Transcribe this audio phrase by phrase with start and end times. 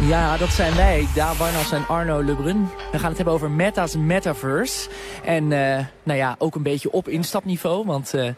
[0.00, 2.68] Ja, dat zijn wij, Daan Barnas en Arno Lebrun.
[2.92, 4.90] We gaan het hebben over Meta's Metaverse.
[5.24, 7.86] En uh, nou ja, ook een beetje op instapniveau.
[7.86, 8.28] Want uh,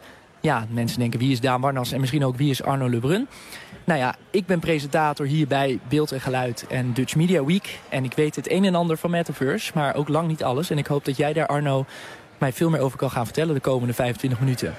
[0.41, 3.27] ja, mensen denken wie is Daan Barnas en misschien ook wie is Arno Lebrun.
[3.83, 7.79] Nou ja, ik ben presentator hier bij Beeld en Geluid en Dutch Media Week.
[7.89, 10.69] En ik weet het een en ander van Metaverse, maar ook lang niet alles.
[10.69, 11.85] En ik hoop dat jij daar, Arno,
[12.37, 14.75] mij veel meer over kan gaan vertellen de komende 25 minuten.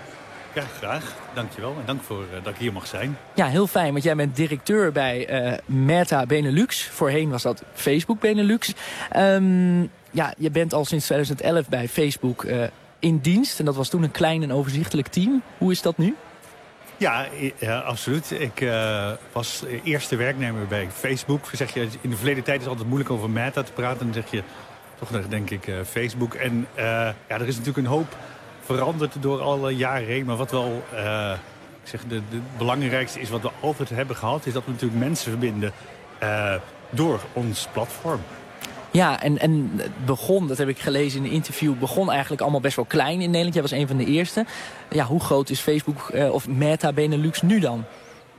[0.54, 1.14] Ja, graag.
[1.34, 1.76] Dankjewel.
[1.78, 3.16] En dank voor uh, dat ik hier mag zijn.
[3.34, 3.92] Ja, heel fijn.
[3.92, 6.88] Want jij bent directeur bij uh, Meta Benelux.
[6.88, 8.72] Voorheen was dat Facebook Benelux.
[9.16, 12.62] Um, ja, je bent al sinds 2011 bij Facebook uh,
[12.98, 13.58] in dienst.
[13.58, 15.42] En dat was toen een klein en overzichtelijk team.
[15.58, 16.16] Hoe is dat nu?
[16.96, 17.26] Ja,
[17.58, 18.30] ja absoluut.
[18.30, 21.44] Ik uh, was eerste werknemer bij Facebook.
[21.52, 24.04] Zeg je, in de verleden tijd is het altijd moeilijk over Meta te praten.
[24.04, 24.42] Dan zeg je
[24.98, 26.34] toch denk ik uh, Facebook.
[26.34, 28.16] En uh, ja, er is natuurlijk een hoop
[28.64, 30.24] veranderd door alle jaren heen.
[30.24, 30.82] Maar wat wel
[31.82, 34.46] ik zeg, de, de, belangrijkste is wat we altijd hebben gehad...
[34.46, 35.72] is dat we natuurlijk mensen verbinden
[36.90, 38.20] door ons platform.
[38.90, 41.74] Ja, en, en het begon, dat heb ik gelezen in een interview...
[41.74, 43.54] begon eigenlijk allemaal best wel klein in Nederland.
[43.54, 44.46] Jij was een van de eerste.
[44.90, 47.84] Ja, hoe groot is Facebook uh, of Meta Benelux nu dan?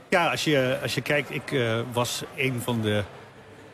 [0.08, 1.60] Ja, als je, als je kijkt, ik
[1.92, 3.02] was een van de...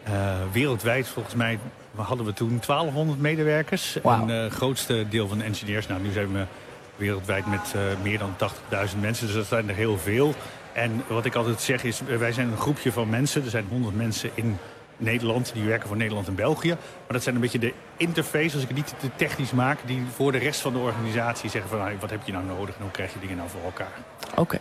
[0.09, 1.59] Uh, wereldwijd volgens mij
[1.95, 3.99] hadden we toen 1200 medewerkers.
[4.03, 4.31] Wow.
[4.31, 5.87] Een grootste deel van de engineers.
[5.87, 6.45] Nou, nu zijn we
[6.97, 8.35] wereldwijd met meer dan
[8.93, 9.27] 80.000 mensen.
[9.27, 10.35] Dus dat zijn er heel veel.
[10.73, 13.45] En wat ik altijd zeg is, wij zijn een groepje van mensen.
[13.45, 14.59] Er zijn 100 mensen in
[14.97, 15.53] Nederland.
[15.55, 16.69] Die werken voor Nederland en België.
[16.69, 16.79] Maar
[17.09, 19.79] dat zijn een beetje de interface, als ik het niet te technisch maak...
[19.85, 21.99] die voor de rest van de organisatie zeggen van...
[22.01, 23.93] wat heb je nou nodig en hoe krijg je dingen nou voor elkaar.
[24.31, 24.41] Oké.
[24.41, 24.61] Okay.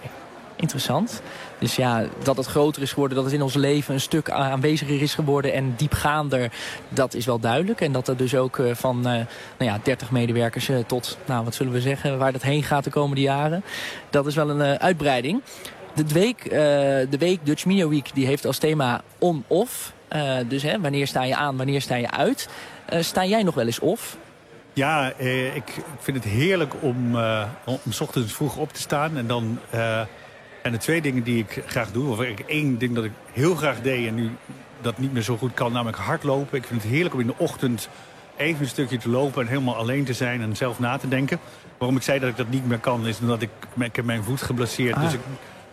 [0.61, 1.21] Interessant.
[1.59, 5.01] Dus ja, dat het groter is geworden, dat het in ons leven een stuk aanweziger
[5.01, 6.51] is geworden en diepgaander,
[6.89, 7.81] dat is wel duidelijk.
[7.81, 9.25] En dat er dus ook van uh, nou
[9.57, 12.89] ja, 30 medewerkers uh, tot, nou wat zullen we zeggen, waar dat heen gaat de
[12.89, 13.63] komende jaren.
[14.09, 15.41] Dat is wel een uitbreiding.
[15.95, 16.49] De week,
[17.09, 19.93] de week Dutch Media Week die heeft als thema on-off.
[20.47, 22.49] Dus hè, wanneer sta je aan, wanneer sta je uit?
[22.99, 24.17] Sta jij nog wel eens off?
[24.73, 27.15] Ja, eh, ik vind het heerlijk om,
[27.65, 29.17] om s ochtends vroeg op te staan.
[29.17, 29.59] En dan
[30.61, 32.09] en de twee dingen die ik graag doe.
[32.09, 34.29] Of ik één ding dat ik heel graag deed en nu
[34.81, 36.57] dat niet meer zo goed kan, namelijk hardlopen.
[36.57, 37.89] Ik vind het heerlijk om in de ochtend
[38.37, 41.39] even een stukje te lopen en helemaal alleen te zijn en zelf na te denken.
[41.77, 43.49] Waarom ik zei dat ik dat niet meer kan, is omdat ik,
[43.79, 44.95] ik heb mijn voet geblesseerd.
[44.95, 45.01] Ah.
[45.01, 45.19] Dus ik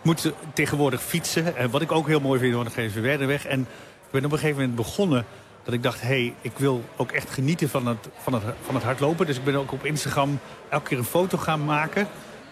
[0.01, 1.55] moet tegenwoordig fietsen.
[1.55, 3.45] En wat ik ook heel mooi vind, want dan geven weer weg.
[3.45, 3.59] En
[4.05, 5.25] ik ben op een gegeven moment begonnen
[5.63, 6.01] dat ik dacht...
[6.01, 9.25] hé, hey, ik wil ook echt genieten van het, van, het, van het hardlopen.
[9.25, 10.39] Dus ik ben ook op Instagram
[10.69, 12.07] elke keer een foto gaan maken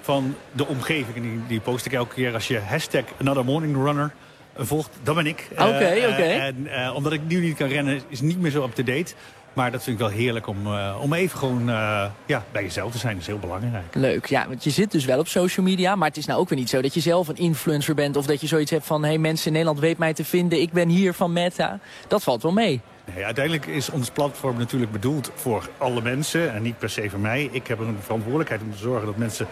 [0.08, 1.16] van de omgeving.
[1.16, 4.12] En die, die post ik elke keer als je hashtag Another Morning Runner
[4.56, 4.90] volgt.
[5.04, 5.48] Dan ben ik.
[5.52, 6.14] Oké, okay, uh, oké.
[6.14, 6.38] Okay.
[6.40, 9.14] En uh, omdat ik nu niet kan rennen, is niet meer zo up-to-date.
[9.54, 12.92] Maar dat vind ik wel heerlijk om, uh, om even gewoon uh, ja, bij jezelf
[12.92, 13.14] te zijn.
[13.14, 13.96] Dat is heel belangrijk.
[13.96, 15.96] Leuk, ja, want je zit dus wel op social media.
[15.96, 18.16] Maar het is nou ook weer niet zo dat je zelf een influencer bent.
[18.16, 20.62] Of dat je zoiets hebt van, hé hey, mensen in Nederland weet mij te vinden.
[20.62, 21.80] Ik ben hier van Meta.
[22.08, 22.82] Dat valt wel mee.
[23.16, 26.54] Nee, uiteindelijk is ons platform natuurlijk bedoeld voor alle mensen.
[26.54, 27.50] En niet per se voor mij.
[27.52, 29.48] Ik heb een verantwoordelijkheid om te zorgen dat mensen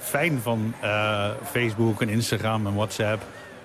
[0.00, 3.22] fijn van uh, Facebook en Instagram en WhatsApp...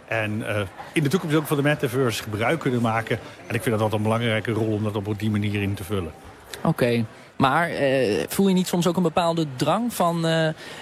[0.08, 0.60] En uh,
[0.94, 3.20] in de toekomst ook van de metaverse gebruik kunnen maken.
[3.48, 5.84] En ik vind dat altijd een belangrijke rol om dat op die manier in te
[5.84, 6.12] vullen.
[6.58, 6.68] Oké.
[6.68, 7.06] Okay.
[7.36, 10.26] Maar uh, voel je niet soms ook een bepaalde drang van...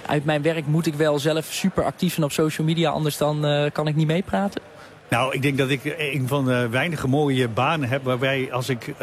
[0.05, 2.89] Uit mijn werk moet ik wel zelf super actief zijn op social media...
[2.89, 4.61] anders dan kan ik niet meepraten?
[5.09, 8.03] Nou, ik denk dat ik een van de weinige mooie banen heb...
[8.03, 8.93] waarbij als ik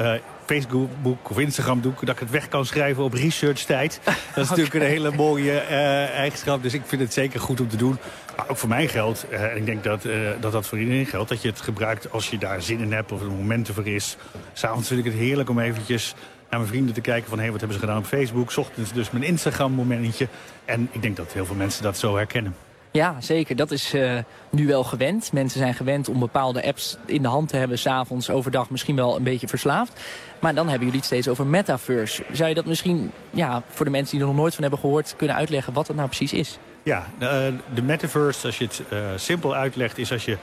[0.50, 0.90] Facebook
[1.22, 1.92] of Instagram doe...
[2.00, 4.00] dat ik het weg kan schrijven op research tijd.
[4.04, 4.44] Dat is okay.
[4.44, 6.62] natuurlijk een hele mooie eigenschap.
[6.62, 7.98] Dus ik vind het zeker goed om te doen.
[8.36, 11.06] Maar ook voor mij geldt, uh, en ik denk dat, uh, dat dat voor iedereen
[11.06, 11.28] geldt...
[11.28, 13.86] dat je het gebruikt als je daar zin in hebt of er een moment voor
[13.86, 14.16] is.
[14.52, 16.14] S'avonds vind ik het heerlijk om eventjes
[16.50, 17.38] naar mijn vrienden te kijken van...
[17.38, 18.50] hé, hey, wat hebben ze gedaan op Facebook?
[18.50, 20.28] 's ochtends dus mijn Instagram momentje.
[20.64, 22.69] En ik denk dat heel veel mensen dat zo herkennen.
[22.92, 23.56] Ja, zeker.
[23.56, 24.18] Dat is uh,
[24.50, 25.32] nu wel gewend.
[25.32, 27.78] Mensen zijn gewend om bepaalde apps in de hand te hebben...
[27.78, 30.00] s'avonds, overdag misschien wel een beetje verslaafd.
[30.38, 32.24] Maar dan hebben jullie het steeds over metaverse.
[32.32, 35.14] Zou je dat misschien ja, voor de mensen die er nog nooit van hebben gehoord...
[35.16, 36.58] kunnen uitleggen wat dat nou precies is?
[36.82, 39.98] Ja, de, de metaverse, als je het uh, simpel uitlegt...
[39.98, 40.36] is als je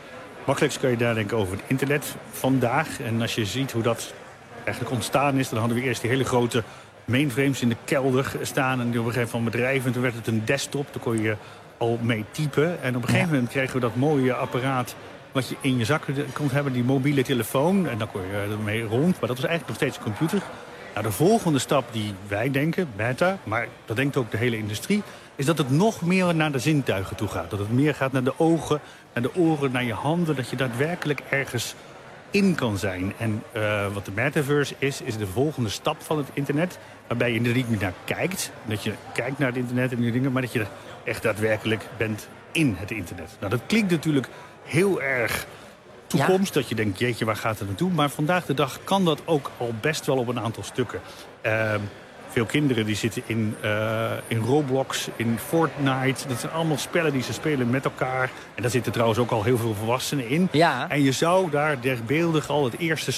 [0.46, 3.02] makkelijkst kun je nadenken over het internet vandaag.
[3.02, 4.14] En als je ziet hoe dat
[4.64, 5.50] eigenlijk ontstaan is...
[5.50, 6.64] dan hadden we eerst die hele grote
[7.06, 8.80] mainframes in de kelder staan...
[8.82, 9.86] en die op een gegeven moment bedrijven.
[9.88, 11.36] En toen werd het een desktop, daar kon je
[11.78, 12.82] al mee typen.
[12.82, 14.96] En op een gegeven moment kregen we dat mooie apparaat...
[15.32, 16.04] wat je in je zak
[16.34, 17.88] kon hebben, die mobiele telefoon.
[17.88, 19.20] En dan kon je ermee rond.
[19.20, 20.42] Maar dat was eigenlijk nog steeds een computer.
[20.94, 25.04] Nou, de volgende stap die wij denken, Meta, maar dat denkt ook de hele industrie...
[25.36, 27.50] is dat het nog meer naar de zintuigen toe gaat.
[27.50, 28.80] Dat het meer gaat naar de ogen,
[29.14, 30.36] naar de oren, naar je handen.
[30.36, 31.76] Dat je daadwerkelijk ergens
[32.32, 33.14] in kan zijn.
[33.18, 36.80] En uh, wat de metaverse is, is de volgende stap van het internet.
[37.08, 38.52] Waarbij je er niet meer naar kijkt.
[38.66, 40.32] Dat je kijkt naar het internet en die dingen.
[40.32, 40.66] Maar dat je
[41.08, 43.30] echt daadwerkelijk bent in het internet.
[43.40, 44.28] Nou, dat klinkt natuurlijk
[44.64, 45.46] heel erg
[46.08, 46.54] toekomst.
[46.54, 47.92] Dat je denkt, jeetje, waar gaat het naartoe?
[47.92, 51.02] Maar vandaag de dag kan dat ook al best wel op een aantal stukken.
[51.46, 51.74] Uh,
[52.30, 56.28] veel kinderen die zitten in, uh, in Roblox, in Fortnite.
[56.28, 58.30] Dat zijn allemaal spellen die ze spelen met elkaar.
[58.56, 60.48] En daar zitten trouwens ook al heel veel volwassenen in.
[60.52, 60.90] Ja.
[60.90, 63.12] En je zou daar derbeeldig al het eerste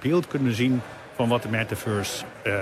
[0.00, 0.82] beeld kunnen zien...
[1.14, 2.54] van wat de metaverse uh,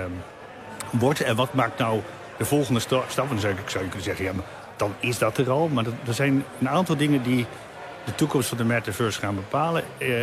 [0.91, 1.21] wordt.
[1.21, 2.01] En wat maakt nou
[2.37, 3.15] de volgende stap?
[3.15, 4.45] dan zou, ik, zou je kunnen zeggen, ja, maar
[4.83, 5.67] dan is dat er al.
[5.67, 7.45] Maar er zijn een aantal dingen die
[8.05, 9.83] de toekomst van de metaverse gaan bepalen.
[9.97, 10.15] Uh,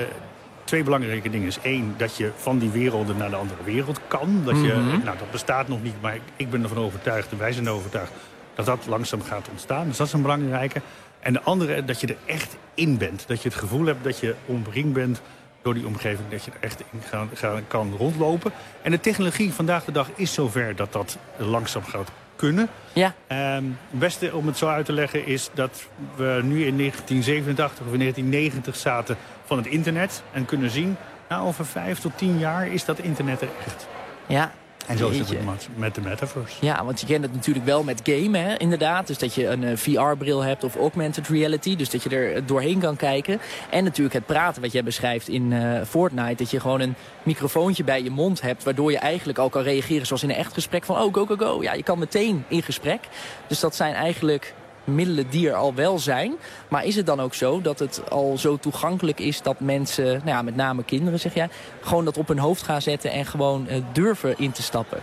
[0.65, 1.59] twee belangrijke dingen is.
[1.62, 4.43] één, dat je van die werelden naar de andere wereld kan.
[4.45, 5.05] Dat, je, Mhm.
[5.05, 7.31] nou, dat bestaat nog niet, maar ik ben ervan overtuigd...
[7.31, 8.12] en wij zijn ervan overtuigd
[8.55, 9.89] dat dat langzaam gaat ontstaan.
[9.89, 10.81] Dus dat is een belangrijke.
[11.21, 13.25] En de andere, dat je er echt in bent.
[13.27, 15.21] Dat je het gevoel hebt dat je omringd bent
[15.62, 16.29] door die omgeving.
[16.31, 18.53] Dat je er echt in gaan, gaan, kan rondlopen.
[18.83, 22.69] En de technologie vandaag de dag is zover dat dat langzaam gaat kunnen.
[22.92, 23.14] Ja.
[23.26, 27.87] Ehm, het beste om het zo uit te leggen is dat we nu in 1987
[27.87, 30.22] of in 1990 zaten van het internet.
[30.32, 30.96] En kunnen zien,
[31.28, 33.87] nou over vijf tot tien jaar is dat internet er echt.
[34.26, 34.52] Ja.
[34.87, 36.56] En zo is het met- met de metaverse.
[36.61, 39.06] Ja, want je kent het natuurlijk wel met gamen, hè, inderdaad.
[39.06, 41.77] Dus dat je een eh, VR-bril hebt of augmented reality.
[41.77, 43.41] Dus dat je er doorheen kan kijken.
[43.71, 46.35] En natuurlijk het praten wat jij beschrijft in eh, Fortnite.
[46.35, 48.65] Dat je gewoon een microfoontje bij je mond hebt...
[48.65, 50.97] waardoor je eigenlijk al kan reageren zoals in een echt gesprek van...
[51.03, 51.62] oh, go, go, go.
[51.62, 53.00] Ja, je kan meteen in gesprek.
[53.47, 54.55] Dus dat zijn eigenlijk
[54.85, 56.35] middelen die er al wel zijn.
[56.69, 59.43] Maar is het dan ook zo dat het al zo toegankelijk is...
[59.43, 61.49] dat mensen, nou ja, met name kinderen zeg jij...
[61.81, 64.99] gewoon dat op hun hoofd gaan zetten en gewoon eh, durven in te stappen?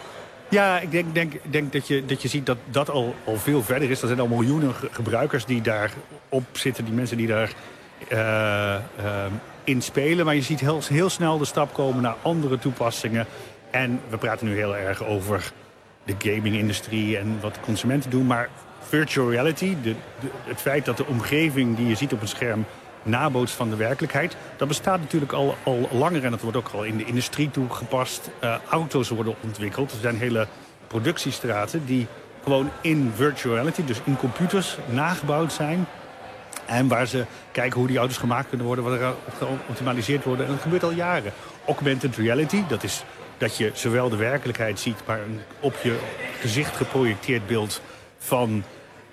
[0.49, 3.63] Ja, ik denk, denk, denk dat, je, dat je ziet dat dat al, al veel
[3.63, 4.01] verder is.
[4.01, 6.85] Er zijn al miljoenen ge- gebruikers die daarop zitten.
[6.85, 7.51] Die mensen die daar
[8.07, 8.75] eh,
[9.63, 10.25] in spelen.
[10.25, 13.25] Maar je ziet heel, heel snel de stap komen naar andere toepassingen.
[13.71, 15.51] En we praten nu heel erg over
[16.03, 18.25] de gaming-industrie en wat consumenten doen.
[18.25, 18.49] Maar
[18.87, 19.75] virtual reality,
[20.43, 22.65] het feit dat de omgeving die je ziet op een scherm
[23.03, 24.35] nabootst van de werkelijkheid.
[24.57, 28.29] Dat bestaat natuurlijk al, al langer en dat wordt ook al in de industrie toegepast.
[28.39, 29.91] Eh, auto's worden ontwikkeld.
[29.91, 30.47] Er zijn hele
[30.87, 32.07] productiestraten die
[32.43, 35.85] gewoon in virtual reality, dus in computers, nagebouwd zijn.
[36.65, 40.45] En waar ze kijken hoe die auto's gemaakt kunnen worden, wat er op geoptimaliseerd worden.
[40.45, 41.31] En dat gebeurt al jaren.
[41.65, 43.03] Augmented reality, dat is
[43.37, 45.99] dat je zowel de werkelijkheid ziet, maar een op je
[46.39, 47.81] gezicht geprojecteerd beeld
[48.17, 48.63] van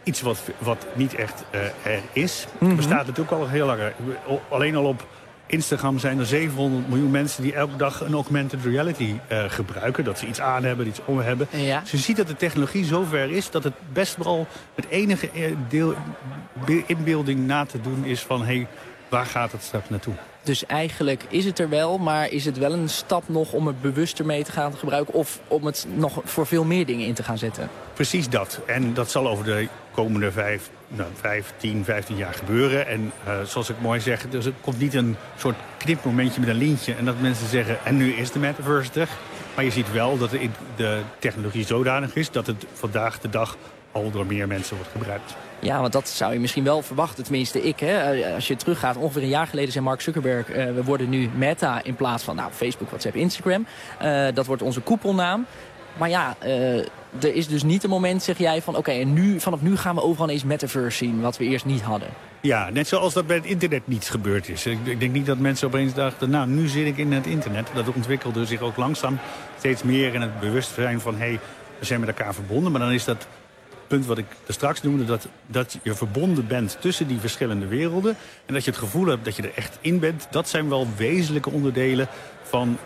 [0.04, 1.60] iets wat, wat niet echt eh,
[1.92, 2.46] er is.
[2.58, 3.80] Bestaat natuurlijk al heel lang.
[4.48, 5.06] Alleen al op
[5.46, 10.04] Instagram zijn er 700 miljoen mensen die elke dag een augmented reality eh, gebruiken.
[10.04, 11.46] Dat ze iets aan hebben, iets om hebben.
[11.50, 11.80] Ja.
[11.80, 15.52] Dus je ziet dat de technologie zover is dat het best wel met enige eh,
[15.68, 15.94] deel,
[16.66, 18.44] be- inbeelding na te doen is van...
[18.44, 18.66] hey,
[19.08, 20.14] waar gaat het straks naartoe?
[20.44, 23.80] Dus eigenlijk is het er wel, maar is het wel een stap nog om het
[23.80, 25.14] bewuster mee te gaan gebruiken...
[25.14, 27.68] of om het nog voor veel meer dingen in te gaan zetten?
[27.94, 28.60] Precies dat.
[28.66, 32.86] En dat zal over de komende vijf, nou, vijf 10, 15 jaar gebeuren.
[32.86, 36.56] En eh, zoals ik mooi zeg, dus het komt niet een soort knipmomentje met een
[36.56, 36.94] lintje...
[36.94, 39.08] en dat mensen zeggen, en nu is de metaverse er.
[39.54, 40.30] Maar je ziet wel dat
[40.76, 42.30] de, technologie zodanig is...
[42.30, 43.56] dat het vandaag de dag
[43.92, 45.34] al door meer mensen wordt gebruikt.
[45.64, 47.80] Ja, want dat zou je misschien wel verwachten, tenminste ik.
[47.80, 48.12] Hè?
[48.12, 50.50] Eh, Als je teruggaat, ongeveer een jaar geleden zei Mark Zuckerberg...
[50.50, 53.66] eh, we worden nu Meta in plaats van nou, Facebook, WhatsApp, Instagram.
[53.98, 55.46] Eh, dat wordt onze koepelnaam.
[55.98, 56.36] Maar ja,
[57.20, 58.76] er is dus niet een moment, zeg jij, van...
[58.76, 61.20] oké, en nu, vanaf nu gaan we overal eens metaverse zien...
[61.20, 62.08] wat we eerst niet hadden.
[62.40, 64.66] Ja, net zoals dat bij het internet niet gebeurd is.
[64.66, 67.68] Ik, ik denk niet dat mensen opeens dachten, nou, nu zit ik in het internet.
[67.74, 69.18] Dat ontwikkelde zich ook langzaam
[69.58, 71.14] steeds meer in het bewustzijn van...
[71.14, 71.38] hé, hey,
[71.78, 72.72] we zijn met elkaar verbonden.
[72.72, 73.26] Maar dan is dat
[73.94, 75.04] punt wat ik er straks noemde...
[75.04, 78.16] Dat, dat je verbonden bent tussen die verschillende werelden...
[78.46, 80.26] en dat je het gevoel hebt dat je er echt in bent...
[80.30, 82.08] dat zijn wel wezenlijke onderdelen
[82.42, 82.78] van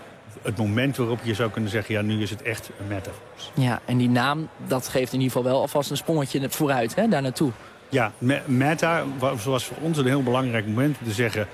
[0.42, 1.94] het moment waarop je zou kunnen zeggen...
[1.94, 3.50] ja, nu is het echt een metaverse.
[3.54, 7.08] Ja, en die naam, dat geeft in ieder geval wel alvast een sprongetje vooruit, hè,
[7.08, 7.50] daar naartoe.
[7.88, 11.46] Ja, me- Meta wa- was voor ons een heel belangrijk moment om te zeggen...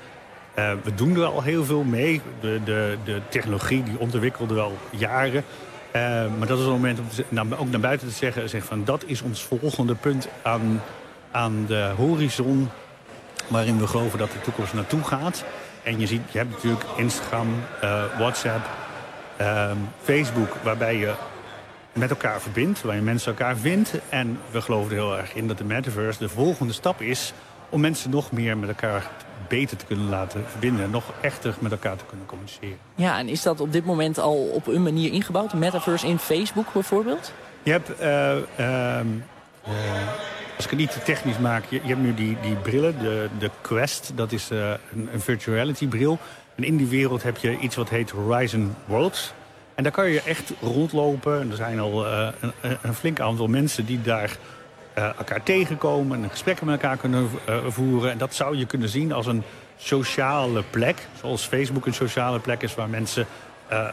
[0.54, 2.20] eh, we doen er al heel veel mee.
[2.40, 5.44] De, de, de technologie die ontwikkelde wel jaren.
[5.94, 6.02] Eh,
[6.38, 9.04] maar dat is een moment om nou, ook naar buiten te zeggen, zeggen van, dat
[9.06, 10.82] is ons volgende punt aan,
[11.30, 12.68] aan de horizon...
[13.48, 15.44] waarin we geloven dat de toekomst naartoe gaat.
[15.82, 17.48] En je ziet, je hebt natuurlijk Instagram,
[17.80, 18.68] eh, WhatsApp,
[19.36, 20.56] ehm, Facebook...
[20.62, 21.12] waarbij je
[21.92, 23.92] met elkaar verbindt, waar je mensen elkaar vindt.
[24.08, 27.32] En we geloven er heel erg in dat de metaverse de volgende stap is...
[27.68, 29.10] om mensen nog meer met elkaar
[29.48, 30.84] beter te kunnen laten verbinden.
[30.84, 32.78] En nog echter met elkaar te kunnen communiceren.
[32.94, 35.54] Ja, en is dat op dit moment al op een manier ingebouwd?
[35.54, 37.32] Metaverse in Facebook bijvoorbeeld?
[37.62, 38.98] Je hebt, uh,
[40.56, 43.28] als ik het niet te technisch maak, je, je, hebt nu die, die brillen, de,
[43.38, 46.18] de Quest, dat is uh, een, een virtual reality bril.
[46.54, 49.32] En in die wereld heb je iets wat heet Horizon Worlds.
[49.74, 51.40] En daar kan je echt rondlopen.
[51.40, 54.36] En er zijn al uh, een, een, flink aantal mensen die daar
[54.94, 56.22] elkaar tegenkomen...
[56.22, 57.30] en gesprekken met elkaar kunnen
[57.68, 58.10] voeren.
[58.10, 59.42] En dat zou je kunnen zien als een
[59.76, 61.08] sociale plek.
[61.20, 63.26] Zoals Facebook een sociale plek is waar mensen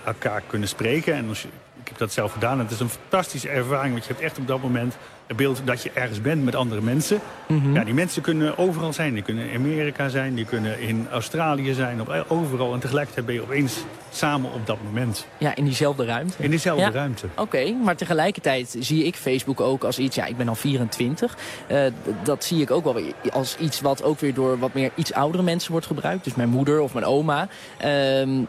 [0.06, 1.14] elkaar kunnen spreken.
[1.14, 1.48] En als je,
[1.92, 2.60] heb dat zelf gedaan.
[2.60, 4.96] Het is een fantastische ervaring, want je hebt echt op dat moment
[5.32, 7.20] het beeld dat je ergens bent met andere mensen.
[7.48, 7.74] Mm -hmm.
[7.74, 9.14] Ja, die mensen kunnen overal zijn.
[9.14, 12.74] Die kunnen in Amerika zijn, die kunnen in Australië zijn, op, overal.
[12.74, 13.78] En tegelijkertijd ben je opeens
[14.12, 15.28] samen op dat moment.
[15.38, 16.44] Ja, in diezelfde ruimte.
[16.44, 16.92] In diezelfde ja.
[16.92, 17.26] ruimte.
[17.32, 20.16] Oké, okay, maar tegelijkertijd zie ik Facebook ook als iets...
[20.16, 21.38] Ja, ik ben al 24.
[21.72, 21.84] Uh,
[22.24, 25.44] dat zie ik ook wel als iets wat ook weer door wat meer iets oudere
[25.44, 26.24] mensen wordt gebruikt.
[26.24, 27.48] Dus mijn moeder of mijn oma.
[27.86, 28.46] Uh,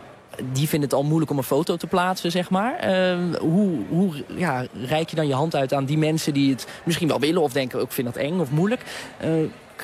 [0.53, 2.91] die vinden het al moeilijk om een foto te plaatsen, zeg maar.
[2.91, 6.67] Uh, hoe hoe ja, reik je dan je hand uit aan die mensen die het
[6.85, 7.43] misschien wel willen...
[7.43, 8.83] of denken, ik vind dat eng of moeilijk...
[9.25, 9.31] Uh,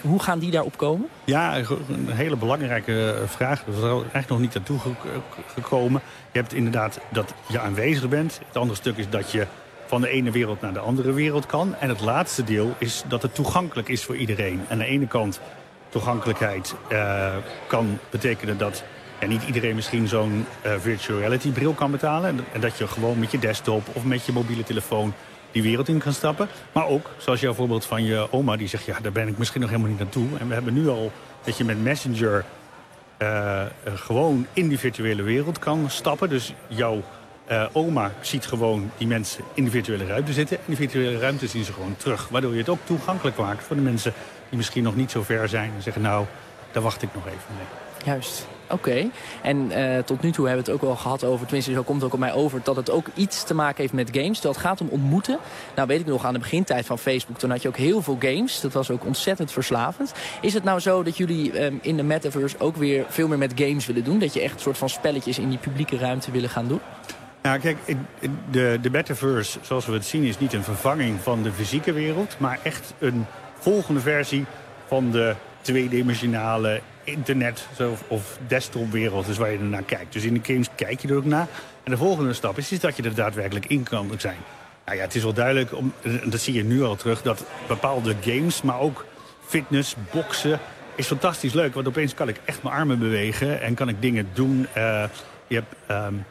[0.02, 1.08] hoe gaan die daarop komen?
[1.24, 3.64] Ja, een hele belangrijke vraag.
[3.64, 4.78] Dat is er eigenlijk nog niet naartoe
[5.54, 6.00] gekomen.
[6.32, 8.40] Je hebt inderdaad dat je aanwezig bent.
[8.46, 9.46] Het andere stuk is dat je
[9.86, 11.74] van de ene wereld naar de andere wereld kan.
[11.78, 14.60] En het laatste deel is dat het toegankelijk is voor iedereen.
[14.68, 15.40] Aan de ene kant
[15.88, 17.34] toegankelijkheid uh,
[17.66, 18.82] kan betekenen dat
[19.18, 22.44] en niet iedereen misschien zo'n uh, virtual reality bril kan betalen.
[22.52, 25.12] En dat je gewoon met je desktop of met je mobiele telefoon
[25.52, 26.48] die wereld in kan stappen.
[26.72, 28.84] Maar ook, zoals jouw voorbeeld van je oma, die zegt...
[28.84, 30.26] ja, daar ben ik misschien nog helemaal niet naartoe.
[30.38, 31.12] En we hebben nu al
[31.44, 32.44] dat je met Messenger
[33.18, 36.28] uh, gewoon in die virtuele wereld kan stappen.
[36.28, 37.02] Dus jouw
[37.72, 40.56] oma ziet gewoon die mensen in de virtuele ruimte zitten.
[40.56, 42.28] En die virtuele ruimte zien ze gewoon terug.
[42.28, 44.12] Waardoor je het ook toegankelijk maakt voor de mensen
[44.48, 45.72] die misschien nog niet zo ver zijn.
[45.76, 46.26] En zeggen, nou,
[46.72, 47.66] daar wacht ik nog even mee.
[48.04, 48.46] Juist.
[48.70, 49.10] Oké.
[49.42, 51.96] En uh, tot nu toe hebben we het ook wel gehad over, tenminste zo komt
[51.96, 54.40] het ook op mij over, dat het ook iets te maken heeft met games.
[54.40, 55.38] Dat gaat om ontmoeten.
[55.74, 58.16] Nou weet ik nog aan de begintijd van Facebook, toen had je ook heel veel
[58.20, 58.60] games.
[58.60, 60.12] Dat was ook ontzettend verslavend.
[60.40, 63.52] Is het nou zo dat jullie um, in de metaverse ook weer veel meer met
[63.54, 64.18] games willen doen?
[64.18, 66.80] Dat je echt een soort van spelletjes in die publieke ruimte willen gaan doen?
[67.42, 67.78] Nou kijk,
[68.50, 72.34] de, de metaverse zoals we het zien is niet een vervanging van de fysieke wereld.
[72.38, 73.26] Maar echt een
[73.58, 74.44] volgende versie
[74.86, 77.66] van de tweedimensionale internet
[78.08, 80.12] of desktopwereld is waar je ernaar kijkt.
[80.12, 81.46] Dus in de games kijk je er ook naar.
[81.84, 84.38] En de volgende stap is, is dat je er daadwerkelijk in kan zijn.
[84.84, 85.92] Nou ja, het is wel duidelijk, om,
[86.24, 89.06] dat zie je nu al terug, dat bepaalde games, maar ook
[89.46, 90.60] fitness, boksen,
[90.94, 91.74] is fantastisch leuk.
[91.74, 94.66] Want opeens kan ik echt mijn armen bewegen en kan ik dingen doen.
[94.76, 95.04] Uh,
[95.46, 95.74] je hebt...
[95.90, 96.24] Um,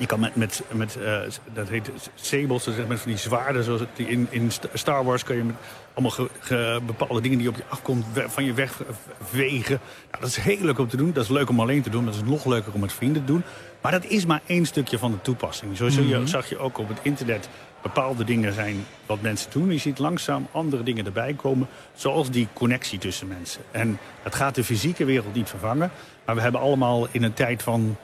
[0.00, 1.18] je kan met, met, met uh,
[1.52, 5.36] dat heet sables, dus met van die zwaarden, zoals die in, in Star Wars kan
[5.36, 5.56] je met
[5.92, 8.82] allemaal ge, ge, bepaalde dingen die op je afkomt van je weg
[9.22, 9.80] vegen.
[10.10, 11.12] Nou, dat is heel leuk om te doen.
[11.12, 12.04] Dat is leuk om alleen te doen.
[12.04, 13.42] Dat is nog leuker om met vrienden te doen.
[13.80, 15.76] Maar dat is maar één stukje van de toepassing.
[15.76, 16.26] Zo mm -hmm.
[16.26, 17.48] zag je ook op het internet
[17.82, 19.72] bepaalde dingen zijn wat mensen doen.
[19.72, 23.62] Je ziet langzaam andere dingen erbij komen, zoals die connectie tussen mensen.
[23.70, 25.90] En het gaat de fysieke wereld niet vervangen.
[26.24, 27.96] Maar we hebben allemaal in een tijd van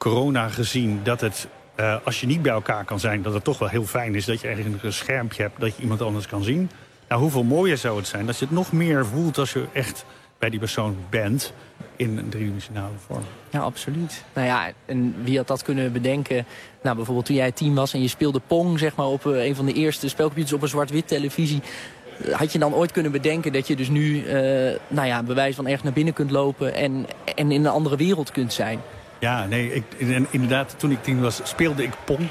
[0.00, 1.48] corona gezien dat het,
[1.80, 3.22] uh, als je niet bij elkaar kan zijn...
[3.22, 5.60] dat het toch wel heel fijn is dat je eigenlijk een schermpje hebt...
[5.60, 6.70] dat je iemand anders kan zien.
[7.08, 9.38] Nou, hoeveel mooier zou het zijn dat je het nog meer voelt...
[9.38, 10.04] als je echt
[10.38, 11.52] bij die persoon bent
[11.96, 13.22] in een driedimensionale vorm.
[13.50, 14.24] Ja, absoluut.
[14.32, 16.46] Nou ja, en wie had dat kunnen bedenken?
[16.82, 18.78] Nou, bijvoorbeeld toen jij tien was en je speelde Pong...
[18.78, 21.62] zeg maar op uh, een van de eerste spelcomputers op een zwart-wit televisie...
[22.30, 24.32] Had je dan ooit kunnen bedenken dat je dus nu, uh,
[24.88, 26.74] nou ja, bewijs van ergens naar binnen kunt lopen...
[26.74, 28.80] en, en in een andere wereld kunt zijn?
[29.20, 29.84] Ja, nee, ik,
[30.30, 32.28] inderdaad, toen ik tien was, speelde ik Pong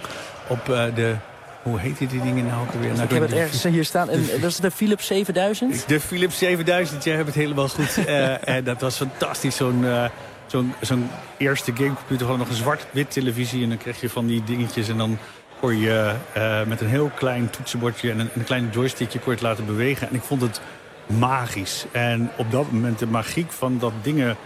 [0.48, 1.16] op uh, de...
[1.64, 2.92] Hoe heet die dingen nou ook weer?
[2.92, 4.10] Nou, ik heb het ergens hier staan.
[4.10, 5.88] En, dat is de Philips 7000?
[5.88, 7.98] De Philips 7000, jij hebt het helemaal goed.
[7.98, 9.84] uh, en dat was fantastisch, zo'n...
[9.84, 10.06] Uh,
[10.48, 13.64] zo'n zo'n eerste gamecomputer, gewoon nog een zwart-wit televisie.
[13.64, 15.18] En dan kreeg je van die dingetjes en dan
[15.60, 19.66] kon je uh, met een heel klein toetsenbordje en een, een klein joystickje het laten
[19.66, 20.10] bewegen.
[20.10, 20.62] En ik vond het
[21.06, 21.86] magisch.
[21.92, 24.38] En op dat moment de magiek van dat dingen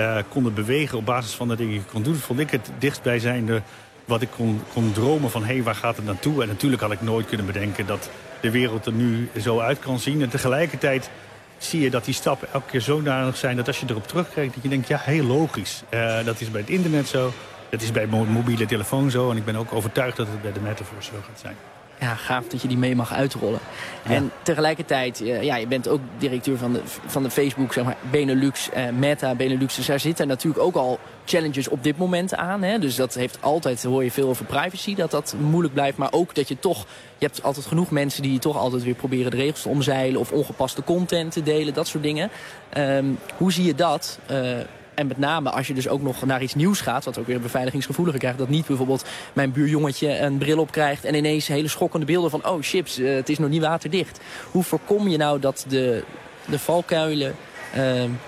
[0.00, 2.70] uh, konden bewegen op basis van de dingen die ik kon doen, vond ik het
[2.78, 3.62] dichtstbijzijnde
[4.04, 6.42] wat ik kon, kon dromen van hé, hey, waar gaat het naartoe?
[6.42, 9.98] En natuurlijk had ik nooit kunnen bedenken dat de wereld er nu zo uit kan
[9.98, 10.22] zien.
[10.22, 11.10] En tegelijkertijd
[11.58, 14.62] zie je dat die stappen elke keer zodanig zijn dat als je erop terugkijkt, dat
[14.62, 15.82] je denkt, ja, heel logisch.
[15.90, 17.32] Uh, dat is bij het internet zo,
[17.68, 19.30] dat is bij mobiele telefoon zo.
[19.30, 21.56] En ik ben ook overtuigd dat het bij de metaverse zo gaat zijn.
[22.00, 23.58] Ja, gaaf dat je die mee mag uitrollen.
[24.02, 27.96] En tegelijkertijd, uh, ja, je bent ook directeur van de, van de Facebook, zeg maar,
[28.10, 29.74] Benelux, uh, Meta, Benelux.
[29.74, 32.62] Dus daar zitten natuurlijk ook al challenges op dit moment aan.
[32.62, 32.78] Hè?
[32.78, 35.98] Dus dat heeft altijd, hoor je veel over privacy, dat dat moeilijk blijft.
[35.98, 36.86] Maar ook dat je toch,
[37.18, 40.20] je hebt altijd genoeg mensen die toch altijd weer proberen de regels te omzeilen.
[40.20, 42.30] Of ongepaste content te delen, dat soort dingen.
[42.76, 44.18] Um, hoe zie je dat?
[44.30, 44.58] Uh,
[44.98, 47.04] en met name als je dus ook nog naar iets nieuws gaat...
[47.04, 48.38] wat ook weer beveiligingsgevoeliger krijgt...
[48.38, 51.04] dat niet bijvoorbeeld mijn buurjongetje een bril op krijgt...
[51.04, 52.46] en ineens hele schokkende beelden van...
[52.46, 54.20] oh chips, uh, het is nog niet waterdicht.
[54.50, 56.04] Hoe voorkom je nou dat de,
[56.46, 57.34] de valkuilen
[57.76, 57.82] uh,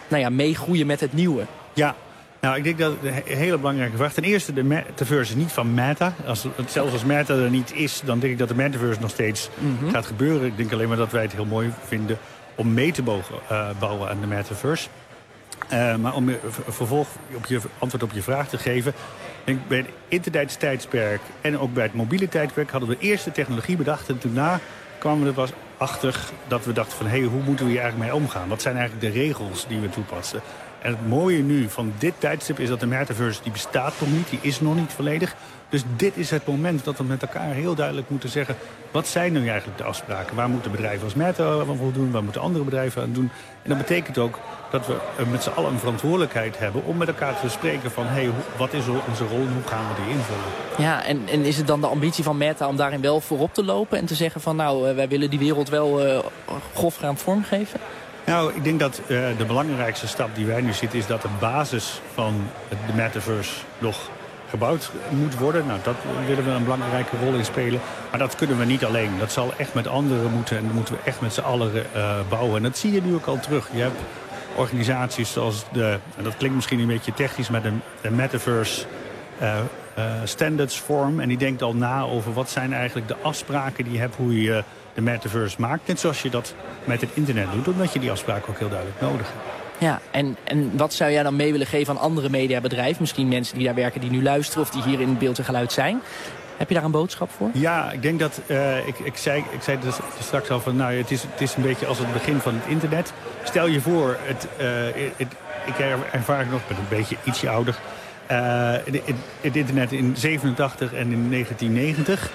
[0.08, 1.44] nou ja, meegroeien met het nieuwe?
[1.74, 1.94] Ja,
[2.40, 4.12] nou, ik denk dat een hele belangrijke vraag.
[4.12, 6.14] Ten eerste, de metaverse is niet van Meta.
[6.26, 9.48] Als, zelfs als Meta er niet is, dan denk ik dat de metaverse nog steeds
[9.58, 9.90] mm -hmm.
[9.90, 10.46] gaat gebeuren.
[10.46, 12.18] Ik denk alleen maar dat wij het heel mooi vinden
[12.54, 14.88] om mee te bogen, uh, bouwen aan de metaverse.
[15.72, 16.30] Uh, maar om
[16.68, 18.92] vervolg op je antwoord op je vraag te geven.
[19.44, 23.76] Denk, bij het internettijdperk en ook bij het mobiele tijdperk hadden we eerst de technologie
[23.76, 24.08] bedacht.
[24.08, 24.60] En daarna
[24.98, 27.80] kwamen we er pas achter dat we dachten van hé, hey, hoe moeten we hier
[27.80, 28.48] eigenlijk mee omgaan?
[28.48, 30.40] Wat zijn eigenlijk de regels die we toepassen?
[30.80, 34.30] En het mooie nu van dit tijdstip is dat de metaverse die bestaat nog niet.
[34.30, 35.34] Die is nog niet volledig.
[35.68, 38.56] Dus dit is het moment dat we met elkaar heel duidelijk moeten zeggen...
[38.90, 40.36] wat zijn nu eigenlijk de afspraken?
[40.36, 42.10] Waar moeten bedrijven als Meta aan voldoen?
[42.10, 43.30] Waar moeten andere bedrijven aan doen?
[43.62, 44.38] En dat betekent ook
[44.70, 44.96] dat we
[45.30, 46.84] met z'n allen een verantwoordelijkheid hebben...
[46.84, 48.06] om met elkaar te bespreken van...
[48.06, 50.42] hé, hey, wat is onze rol en hoe gaan we die invullen?
[50.78, 53.64] Ja, en, en is het dan de ambitie van Meta om daarin wel voorop te
[53.64, 53.98] lopen...
[53.98, 56.18] en te zeggen van nou, wij willen die wereld wel uh,
[56.74, 57.80] grof gaan vormgeven?
[58.30, 59.08] Nou, ik denk dat uh,
[59.38, 60.98] de belangrijkste stap die wij nu zitten...
[60.98, 62.34] is dat de basis van
[62.68, 63.96] de metaverse nog
[64.48, 65.66] gebouwd moet worden.
[65.66, 65.94] Nou, dat
[66.26, 67.80] willen we een belangrijke rol in spelen.
[68.10, 69.18] Maar dat kunnen we niet alleen.
[69.18, 70.56] Dat zal echt met anderen moeten.
[70.56, 72.56] En dat moeten we echt met z'n allen uh, bouwen.
[72.56, 73.68] En dat zie je nu ook al terug.
[73.72, 74.00] Je hebt
[74.54, 75.98] organisaties zoals de...
[76.16, 77.50] En dat klinkt misschien een beetje technisch...
[77.50, 78.84] met de, de metaverse...
[79.42, 79.58] Uh,
[80.24, 81.20] standards vorm.
[81.20, 84.16] En die denkt al na over wat zijn eigenlijk de afspraken die je hebt...
[84.16, 84.64] hoe je
[85.04, 85.86] de metaverse maakt.
[85.86, 86.54] Net zoals je dat
[86.84, 87.68] met het internet doet.
[87.68, 89.58] Omdat je die afspraken ook heel duidelijk nodig hebt.
[89.78, 92.96] Ja, en, en wat zou jij dan mee willen geven aan andere mediabedrijven?
[93.00, 95.72] Misschien mensen die daar werken, die nu luisteren of die hier in beeld en geluid
[95.72, 96.00] zijn.
[96.56, 97.50] Heb je daar een boodschap voor?
[97.52, 100.94] Ja, ik denk dat, uh, ik, ik, zei, ik zei dus straks al van, nou,
[100.94, 103.12] het is, het is een beetje als het begin van het internet.
[103.44, 104.66] Stel je voor, het, uh,
[105.16, 105.28] het,
[105.66, 105.78] ik
[106.12, 107.78] ervaar nog, ben een beetje ietsje ouder,
[108.30, 109.00] uh, het,
[109.40, 112.30] het, internet in 87 en in 1990.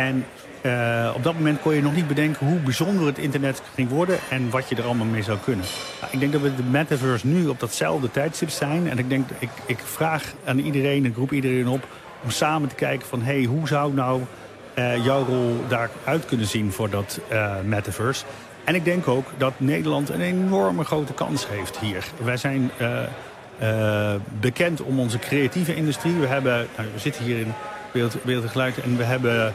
[0.00, 0.24] En
[0.62, 4.18] uh, op dat moment kon je nog niet bedenken hoe bijzonder het internet ging worden
[4.30, 5.64] en wat je er allemaal mee zou kunnen.
[6.10, 8.90] Ik denk dat we de metaverse nu op datzelfde tijdstip zijn.
[8.90, 11.86] En ik denk, ik, ik vraag aan iedereen, ik roep iedereen op
[12.22, 14.22] om samen te kijken van hé, hey, hoe zou nou
[14.74, 18.24] uh, jouw rol daaruit kunnen zien voor dat uh, metaverse.
[18.64, 22.04] En ik denk ook dat Nederland een enorme grote kans heeft hier.
[22.24, 22.70] Wij zijn
[24.40, 26.14] bekend om onze creatieve industrie.
[26.14, 27.52] We, hebben, nou, we zitten hier in
[27.92, 29.54] Beeld en Geluid en we hebben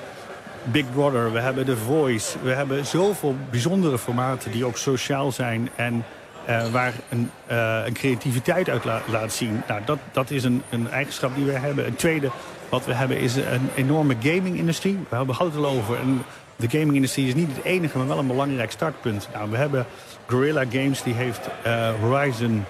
[0.72, 2.38] Big Brother, we hebben The Voice.
[2.44, 6.06] We hebben zoveel bijzondere formaten die ook sociaal zijn en
[6.50, 9.62] uh, waar een, uh, een, creativiteit uit la laat zien.
[9.68, 11.86] Nou, dat, dat is een, een, eigenschap die we hebben.
[11.86, 12.30] Een tweede
[12.70, 14.98] wat we hebben is een enorme gaming-industrie.
[15.10, 16.00] We hebben het al over.
[16.00, 16.24] En
[16.56, 19.28] de gaming-industrie is niet het enige, maar wel een belangrijk startpunt.
[19.34, 19.86] Nou, we hebben
[20.26, 22.66] Guerrilla Games, die heeft uh, Horizon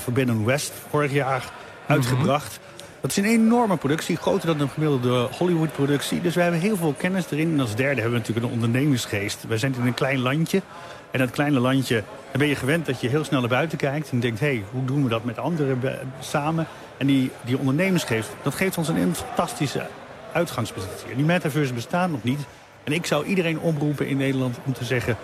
[0.00, 1.44] Forbidden West vorig jaar
[1.86, 2.60] uitgebracht.
[3.04, 6.20] Dat is een enorme productie, groter dan een gemiddelde Hollywood-productie.
[6.20, 7.52] Dus we hebben heel veel kennis erin.
[7.52, 9.44] En als derde hebben we natuurlijk een ondernemingsgeest.
[9.48, 10.62] We zijn in een klein landje.
[11.10, 11.94] En dat kleine landje,
[12.30, 14.10] dan ben je gewend dat je heel snel naar buiten kijkt.
[14.10, 16.66] En denkt, hé, hey, hoe doen we dat met anderen samen?
[16.96, 19.86] En die, die ondernemingsgeest, dat geeft ons een fantastische
[20.32, 21.10] uitgangspositie.
[21.10, 22.40] En die metaverse bestaan nog niet.
[22.84, 25.16] En ik zou iedereen oproepen in Nederland om te zeggen...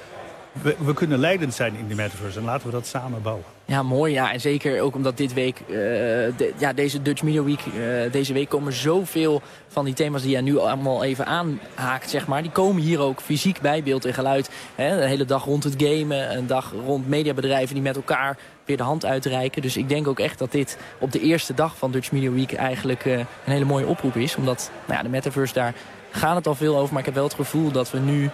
[0.79, 3.45] We, kunnen leidend zijn in de metaverse en laten we dat samen bouwen.
[3.65, 4.13] Ja, mooi.
[4.13, 4.33] Ja.
[4.33, 8.49] En zeker ook omdat dit week, de, ja, deze Dutch Media Week, uh, deze week
[8.49, 12.43] komen zoveel van die thema's die jij nu allemaal even aanhaakt, zeg maar.
[12.43, 14.51] Die komen hier ook fysiek bij beeld en geluid.
[14.75, 18.77] Hè, de hele dag rond het gamen, een dag rond mediabedrijven die met elkaar weer
[18.77, 19.63] de hand uitreiken.
[19.63, 22.53] Dus ik denk ook echt dat dit op de eerste dag van Dutch Media Week
[22.53, 24.37] eigenlijk uh, een hele mooie oproep is.
[24.37, 25.75] Omdat nou ja, de metaverse, daar
[26.11, 26.91] gaat het al veel over.
[26.91, 28.31] Maar ik heb wel het gevoel dat we nu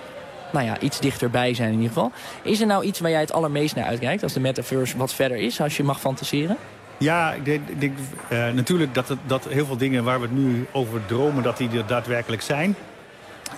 [0.53, 2.13] nou ja, iets dichterbij zijn in ieder geval.
[2.43, 5.37] Is er nou iets waar jij het allermeest naar uitkijkt als de metaverse wat verder
[5.37, 6.57] is, als je mag fantaseren?
[6.99, 10.27] Ja, ik denk, ik denk uh, natuurlijk dat, het, dat heel veel dingen waar we
[10.27, 12.77] het nu over dromen, dat die er daadwerkelijk zijn.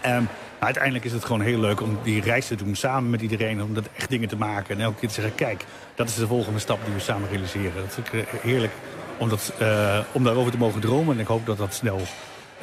[0.06, 3.20] Um, maar uiteindelijk is het gewoon heel leuk om die reis te doen samen met
[3.20, 3.62] iedereen.
[3.62, 4.74] Om dat echt dingen te maken.
[4.74, 7.72] En elke keer te zeggen, kijk, dat is de volgende stap die we samen realiseren.
[7.74, 8.72] Dat is heerlijk
[9.16, 11.14] om, dat, uh, om daarover te mogen dromen.
[11.14, 12.00] En ik hoop dat dat snel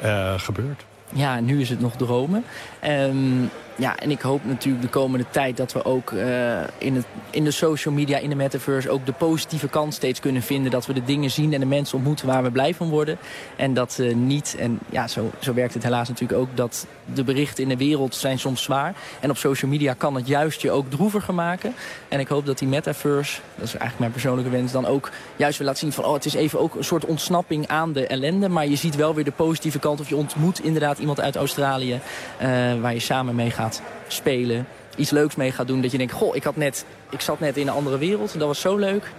[0.04, 0.84] uh, gebeurt.
[1.12, 2.44] Ja, nu is het nog dromen.
[2.84, 7.06] Um, ja, en ik hoop natuurlijk de komende tijd dat we ook uh, in, het,
[7.30, 8.90] in de social media, in de metaverse...
[8.90, 10.70] ook de positieve kant steeds kunnen vinden.
[10.70, 13.18] Dat we de dingen zien en de mensen ontmoeten waar we blij van worden.
[13.56, 16.56] En dat uh, niet, en ja, zo, zo werkt het helaas natuurlijk ook...
[16.56, 18.94] dat de berichten in de wereld zijn soms zwaar.
[19.20, 21.74] En op social media kan het juist je ook droeviger maken.
[22.08, 24.72] En ik hoop dat die metaverse, dat is eigenlijk mijn persoonlijke wens...
[24.72, 26.04] dan ook juist weer laat zien van...
[26.04, 28.48] oh, het is even ook een soort ontsnapping aan de ellende...
[28.48, 30.00] maar je ziet wel weer de positieve kant.
[30.00, 32.00] Of je ontmoet inderdaad iemand uit Australië...
[32.42, 33.65] Uh, waar je samen mee gaat
[34.06, 34.66] spelen.
[34.96, 35.80] Iets leuks mee gaat doen.
[35.80, 38.38] Dat je denkt, goh, ik, had net, ik zat net in een andere wereld.
[38.38, 39.12] Dat was zo leuk.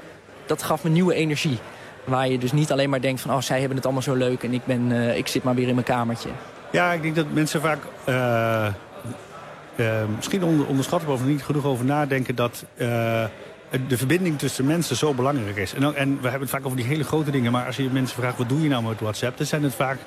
[0.45, 1.57] Dat gaf me nieuwe energie.
[2.03, 4.43] Waar je dus niet alleen maar denkt van, oh, zij hebben het allemaal zo leuk...
[4.43, 6.29] en ik, ben, uh, ik zit maar weer in mijn kamertje.
[6.71, 7.79] Ja, ik denk dat mensen vaak...
[8.09, 8.67] Uh,
[9.75, 12.35] uh, misschien onder, onderschatten of niet genoeg over nadenken...
[12.35, 12.65] dat
[13.87, 15.73] de verbinding tussen mensen zo belangrijk is.
[15.73, 17.51] En, en we hebben het vaak over die hele grote dingen...
[17.51, 19.37] maar als je mensen vraagt, wat doe je nou met WhatsApp...
[19.37, 19.97] dan zijn het vaak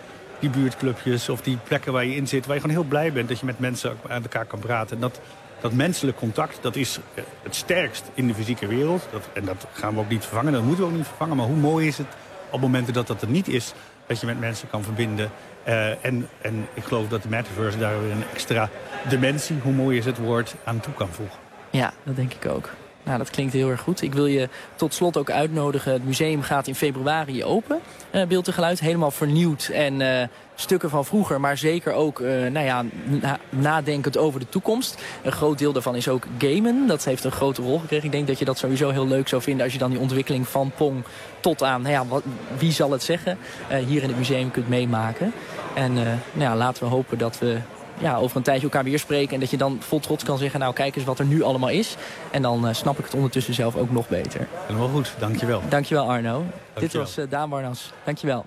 [0.41, 2.47] die buurtclubjes of die plekken waar je in zit...
[2.47, 4.95] waar je gewoon heel blij bent dat je met mensen aan elkaar kan praten.
[4.95, 5.21] En dat,
[5.61, 6.99] dat menselijk contact, dat is
[7.43, 9.09] het sterkst in de fysieke wereld.
[9.13, 11.37] Dat, en dat gaan we ook niet vervangen, dat moeten we ook niet vervangen.
[11.37, 12.07] Maar hoe mooi is het
[12.51, 13.73] op momenten dat dat er niet is...
[14.07, 15.31] dat je met mensen kan verbinden.
[15.69, 18.69] Uh, en, en ik geloof dat de metaverse daar weer een extra
[19.09, 19.59] dimensie...
[19.63, 21.39] hoe mooi is het woord, aan toe kan voegen.
[21.71, 22.71] Ja, dat denk ik ook.
[23.03, 24.03] Nou, dat klinkt heel erg goed.
[24.03, 25.93] Ik wil je tot slot ook uitnodigen.
[25.93, 27.81] Het museum gaat in februari open.
[28.13, 29.71] Uh, beeld en geluid helemaal vernieuwd.
[29.73, 30.23] En uh,
[30.55, 35.03] stukken van vroeger, maar zeker ook uh, nou ja, na nadenkend over de toekomst.
[35.23, 36.87] Een groot deel daarvan is ook gamen.
[36.87, 38.05] Dat heeft een grote rol gekregen.
[38.05, 39.65] Ik denk dat je dat sowieso heel leuk zou vinden...
[39.65, 41.05] als je dan die ontwikkeling van Pong
[41.41, 42.21] tot aan, nou ja,
[42.59, 43.39] wie zal het zeggen...
[43.87, 45.33] hier in het museum kunt meemaken.
[45.75, 47.59] En nou ja, laten we hopen dat we
[48.01, 49.35] ja, over een tijdje elkaar weer spreken.
[49.35, 51.69] En dat je dan vol trots kan zeggen, nou kijk eens wat er nu allemaal
[51.69, 51.97] is.
[52.31, 54.49] En dan uh, snap ik het ondertussen zelf ook nog beter.
[54.67, 55.63] Helemaal goed, dankjewel.
[55.69, 56.33] Dankjewel Arno.
[56.33, 56.53] Dankjewel.
[56.75, 57.93] Dit was uh, Daan Barnas.
[58.05, 58.47] Dankjewel.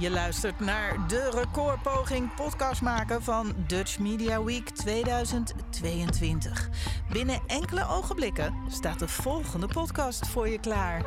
[0.00, 6.68] Je luistert naar de recordpoging podcast maken van Dutch Media Week 2022.
[7.12, 11.02] Binnen enkele ogenblikken staat de volgende podcast voor je klaar.